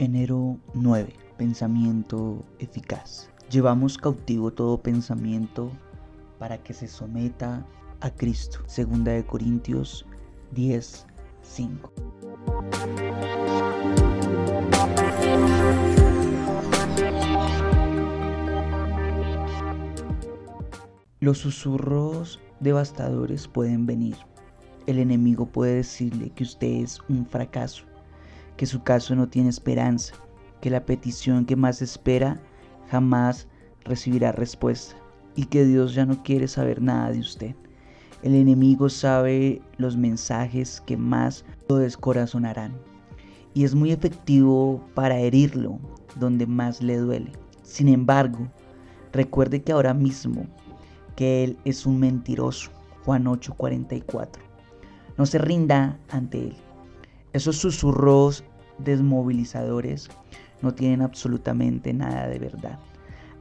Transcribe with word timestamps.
Enero 0.00 0.60
9. 0.74 1.12
Pensamiento 1.36 2.44
eficaz. 2.60 3.30
Llevamos 3.50 3.98
cautivo 3.98 4.52
todo 4.52 4.80
pensamiento 4.80 5.72
para 6.38 6.56
que 6.58 6.72
se 6.72 6.86
someta 6.86 7.66
a 7.98 8.08
Cristo. 8.08 8.60
Segunda 8.66 9.10
de 9.10 9.26
Corintios 9.26 10.06
10, 10.52 11.04
5. 11.42 11.92
Los 21.18 21.38
susurros 21.38 22.38
devastadores 22.60 23.48
pueden 23.48 23.84
venir. 23.84 24.16
El 24.86 25.00
enemigo 25.00 25.46
puede 25.46 25.74
decirle 25.74 26.30
que 26.30 26.44
usted 26.44 26.68
es 26.68 27.00
un 27.08 27.26
fracaso, 27.26 27.84
que 28.58 28.66
su 28.66 28.82
caso 28.82 29.14
no 29.14 29.28
tiene 29.28 29.48
esperanza, 29.48 30.14
que 30.60 30.68
la 30.68 30.84
petición 30.84 31.46
que 31.46 31.56
más 31.56 31.80
espera 31.80 32.42
jamás 32.90 33.46
recibirá 33.84 34.32
respuesta 34.32 34.96
y 35.36 35.44
que 35.44 35.64
Dios 35.64 35.94
ya 35.94 36.04
no 36.04 36.22
quiere 36.24 36.48
saber 36.48 36.82
nada 36.82 37.12
de 37.12 37.20
usted. 37.20 37.54
El 38.24 38.34
enemigo 38.34 38.88
sabe 38.88 39.62
los 39.76 39.96
mensajes 39.96 40.82
que 40.84 40.96
más 40.96 41.44
lo 41.68 41.76
descorazonarán 41.76 42.72
y 43.54 43.62
es 43.62 43.76
muy 43.76 43.92
efectivo 43.92 44.84
para 44.94 45.18
herirlo 45.18 45.78
donde 46.16 46.44
más 46.46 46.82
le 46.82 46.96
duele. 46.96 47.30
Sin 47.62 47.88
embargo, 47.88 48.48
recuerde 49.12 49.62
que 49.62 49.70
ahora 49.70 49.94
mismo 49.94 50.46
que 51.14 51.44
Él 51.44 51.58
es 51.64 51.86
un 51.86 52.00
mentiroso. 52.00 52.70
Juan 53.04 53.24
8:44. 53.26 54.40
No 55.16 55.26
se 55.26 55.38
rinda 55.38 55.96
ante 56.10 56.48
Él. 56.48 56.56
Esos 57.32 57.56
susurros 57.56 58.44
desmovilizadores 58.78 60.08
no 60.62 60.74
tienen 60.74 61.02
absolutamente 61.02 61.92
nada 61.92 62.26
de 62.28 62.38
verdad. 62.38 62.78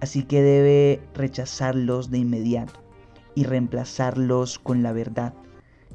Así 0.00 0.24
que 0.24 0.42
debe 0.42 1.00
rechazarlos 1.14 2.10
de 2.10 2.18
inmediato 2.18 2.80
y 3.34 3.44
reemplazarlos 3.44 4.58
con 4.58 4.82
la 4.82 4.92
verdad, 4.92 5.34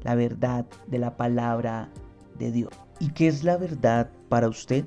la 0.04 0.16
verdad 0.16 0.66
de 0.88 1.00
la 1.00 1.18
palabra 1.18 1.90
de 2.40 2.52
Dios. 2.52 2.72
¿Y 3.00 3.10
qué 3.10 3.28
es 3.28 3.44
la 3.44 3.58
verdad 3.58 4.10
para 4.30 4.48
usted? 4.48 4.86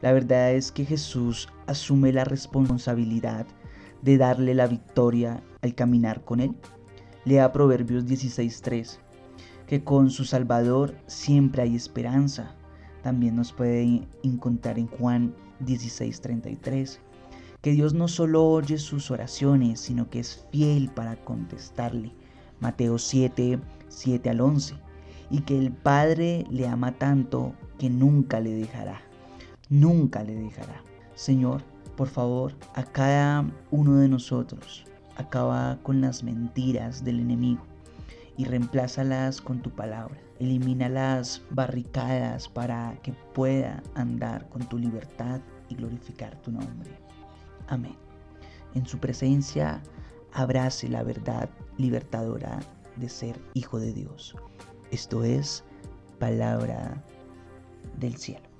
La 0.00 0.12
verdad 0.12 0.52
es 0.52 0.72
que 0.72 0.84
Jesús 0.84 1.48
asume 1.66 2.12
la 2.12 2.24
responsabilidad 2.24 3.46
de 4.02 4.18
darle 4.18 4.54
la 4.54 4.66
victoria 4.66 5.42
al 5.62 5.74
caminar 5.74 6.24
con 6.24 6.40
Él. 6.40 6.54
Lea 7.24 7.52
Proverbios 7.52 8.04
16.3, 8.04 8.98
que 9.66 9.82
con 9.82 10.10
su 10.10 10.24
Salvador 10.24 10.94
siempre 11.06 11.62
hay 11.62 11.74
esperanza. 11.74 12.54
También 13.02 13.36
nos 13.36 13.52
puede 13.52 14.06
encontrar 14.22 14.78
en 14.78 14.86
Juan 14.86 15.34
16.33, 15.64 16.98
que 17.60 17.72
Dios 17.72 17.94
no 17.94 18.08
solo 18.08 18.44
oye 18.44 18.78
sus 18.78 19.10
oraciones, 19.10 19.80
sino 19.80 20.10
que 20.10 20.20
es 20.20 20.46
fiel 20.50 20.90
para 20.90 21.16
contestarle. 21.16 22.12
Mateo 22.60 22.98
7, 22.98 23.58
7 23.88 24.30
al 24.30 24.40
11, 24.40 24.74
y 25.30 25.40
que 25.40 25.58
el 25.58 25.72
Padre 25.72 26.46
le 26.50 26.66
ama 26.66 26.92
tanto 26.92 27.54
que 27.78 27.90
nunca 27.90 28.40
le 28.40 28.54
dejará, 28.54 29.00
nunca 29.68 30.22
le 30.22 30.34
dejará. 30.34 30.82
Señor, 31.14 31.62
por 31.96 32.08
favor, 32.08 32.54
a 32.74 32.84
cada 32.84 33.44
uno 33.70 33.96
de 33.96 34.08
nosotros, 34.08 34.84
acaba 35.16 35.78
con 35.82 36.00
las 36.00 36.22
mentiras 36.22 37.04
del 37.04 37.20
enemigo 37.20 37.73
y 38.36 38.44
reemplázalas 38.44 39.40
con 39.40 39.60
tu 39.60 39.70
palabra. 39.70 40.20
Elimina 40.38 40.88
las 40.88 41.42
barricadas 41.50 42.48
para 42.48 42.98
que 43.02 43.12
pueda 43.34 43.82
andar 43.94 44.48
con 44.48 44.68
tu 44.68 44.78
libertad 44.78 45.40
y 45.68 45.76
glorificar 45.76 46.40
tu 46.42 46.50
nombre. 46.50 46.90
Amén. 47.68 47.96
En 48.74 48.84
su 48.86 48.98
presencia 48.98 49.82
abrace 50.32 50.88
la 50.88 51.02
verdad 51.02 51.48
libertadora 51.78 52.60
de 52.96 53.08
ser 53.08 53.40
hijo 53.54 53.78
de 53.78 53.92
Dios. 53.92 54.34
Esto 54.90 55.24
es 55.24 55.64
palabra 56.18 57.02
del 57.98 58.16
cielo. 58.16 58.53